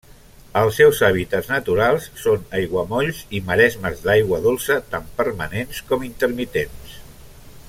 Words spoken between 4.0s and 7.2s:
d'aigua dolça, tant permanents com intermitents.